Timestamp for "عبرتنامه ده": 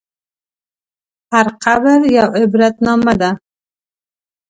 2.39-3.31